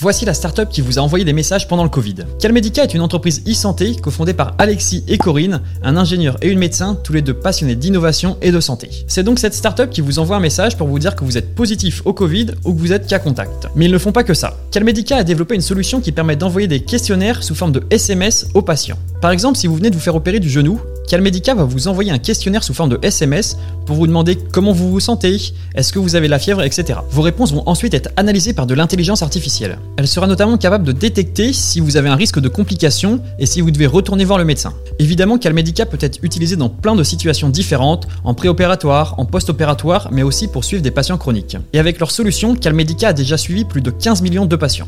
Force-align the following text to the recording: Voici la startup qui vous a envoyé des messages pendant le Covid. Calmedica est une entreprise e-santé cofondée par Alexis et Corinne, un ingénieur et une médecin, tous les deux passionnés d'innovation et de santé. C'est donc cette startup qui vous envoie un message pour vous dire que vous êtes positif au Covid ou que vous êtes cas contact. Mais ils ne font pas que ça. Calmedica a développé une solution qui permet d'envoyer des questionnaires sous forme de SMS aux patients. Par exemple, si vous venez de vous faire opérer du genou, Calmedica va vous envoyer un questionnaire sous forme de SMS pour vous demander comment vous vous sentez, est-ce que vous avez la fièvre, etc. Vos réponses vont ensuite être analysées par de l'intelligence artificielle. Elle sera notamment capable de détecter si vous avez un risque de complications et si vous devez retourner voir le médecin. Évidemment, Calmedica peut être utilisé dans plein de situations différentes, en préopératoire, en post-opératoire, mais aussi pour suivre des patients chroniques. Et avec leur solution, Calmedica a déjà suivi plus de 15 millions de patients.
Voici 0.00 0.24
la 0.24 0.32
startup 0.32 0.68
qui 0.68 0.80
vous 0.80 1.00
a 1.00 1.02
envoyé 1.02 1.24
des 1.24 1.32
messages 1.32 1.66
pendant 1.66 1.82
le 1.82 1.88
Covid. 1.88 2.14
Calmedica 2.38 2.84
est 2.84 2.94
une 2.94 3.00
entreprise 3.00 3.42
e-santé 3.48 3.96
cofondée 3.96 4.32
par 4.32 4.54
Alexis 4.58 5.02
et 5.08 5.18
Corinne, 5.18 5.60
un 5.82 5.96
ingénieur 5.96 6.36
et 6.40 6.50
une 6.50 6.60
médecin, 6.60 6.96
tous 7.02 7.12
les 7.12 7.20
deux 7.20 7.34
passionnés 7.34 7.74
d'innovation 7.74 8.36
et 8.40 8.52
de 8.52 8.60
santé. 8.60 8.90
C'est 9.08 9.24
donc 9.24 9.40
cette 9.40 9.54
startup 9.54 9.90
qui 9.90 10.00
vous 10.00 10.20
envoie 10.20 10.36
un 10.36 10.40
message 10.40 10.76
pour 10.76 10.86
vous 10.86 11.00
dire 11.00 11.16
que 11.16 11.24
vous 11.24 11.36
êtes 11.36 11.52
positif 11.52 12.02
au 12.04 12.12
Covid 12.12 12.46
ou 12.64 12.74
que 12.74 12.78
vous 12.78 12.92
êtes 12.92 13.08
cas 13.08 13.18
contact. 13.18 13.66
Mais 13.74 13.86
ils 13.86 13.90
ne 13.90 13.98
font 13.98 14.12
pas 14.12 14.22
que 14.22 14.34
ça. 14.34 14.56
Calmedica 14.70 15.16
a 15.16 15.24
développé 15.24 15.56
une 15.56 15.62
solution 15.62 16.00
qui 16.00 16.12
permet 16.12 16.36
d'envoyer 16.36 16.68
des 16.68 16.78
questionnaires 16.78 17.42
sous 17.42 17.56
forme 17.56 17.72
de 17.72 17.82
SMS 17.90 18.46
aux 18.54 18.62
patients. 18.62 18.98
Par 19.20 19.32
exemple, 19.32 19.58
si 19.58 19.66
vous 19.66 19.74
venez 19.74 19.90
de 19.90 19.96
vous 19.96 20.00
faire 20.00 20.14
opérer 20.14 20.38
du 20.38 20.48
genou, 20.48 20.80
Calmedica 21.08 21.54
va 21.54 21.64
vous 21.64 21.88
envoyer 21.88 22.10
un 22.10 22.18
questionnaire 22.18 22.62
sous 22.62 22.74
forme 22.74 22.90
de 22.90 22.98
SMS 23.00 23.56
pour 23.86 23.96
vous 23.96 24.06
demander 24.06 24.36
comment 24.36 24.72
vous 24.72 24.90
vous 24.90 25.00
sentez, 25.00 25.40
est-ce 25.74 25.90
que 25.90 25.98
vous 25.98 26.16
avez 26.16 26.28
la 26.28 26.38
fièvre, 26.38 26.62
etc. 26.62 26.98
Vos 27.10 27.22
réponses 27.22 27.52
vont 27.52 27.62
ensuite 27.64 27.94
être 27.94 28.10
analysées 28.16 28.52
par 28.52 28.66
de 28.66 28.74
l'intelligence 28.74 29.22
artificielle. 29.22 29.78
Elle 29.96 30.06
sera 30.06 30.26
notamment 30.26 30.58
capable 30.58 30.84
de 30.84 30.92
détecter 30.92 31.54
si 31.54 31.80
vous 31.80 31.96
avez 31.96 32.10
un 32.10 32.14
risque 32.14 32.40
de 32.40 32.48
complications 32.48 33.22
et 33.38 33.46
si 33.46 33.62
vous 33.62 33.70
devez 33.70 33.86
retourner 33.86 34.26
voir 34.26 34.38
le 34.38 34.44
médecin. 34.44 34.74
Évidemment, 34.98 35.38
Calmedica 35.38 35.86
peut 35.86 35.98
être 36.00 36.18
utilisé 36.22 36.56
dans 36.56 36.68
plein 36.68 36.94
de 36.94 37.02
situations 37.02 37.48
différentes, 37.48 38.06
en 38.22 38.34
préopératoire, 38.34 39.14
en 39.18 39.24
post-opératoire, 39.24 40.10
mais 40.12 40.22
aussi 40.22 40.46
pour 40.46 40.64
suivre 40.64 40.82
des 40.82 40.90
patients 40.90 41.16
chroniques. 41.16 41.56
Et 41.72 41.78
avec 41.78 42.00
leur 42.00 42.10
solution, 42.10 42.54
Calmedica 42.54 43.08
a 43.08 43.12
déjà 43.14 43.38
suivi 43.38 43.64
plus 43.64 43.80
de 43.80 43.90
15 43.90 44.20
millions 44.20 44.44
de 44.44 44.56
patients. 44.56 44.86